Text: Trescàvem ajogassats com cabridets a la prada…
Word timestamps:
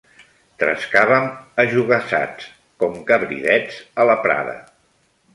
Trescàvem 0.61 1.25
ajogassats 1.63 2.47
com 2.83 2.95
cabridets 3.11 3.77
a 4.05 4.09
la 4.11 4.17
prada… 4.23 4.57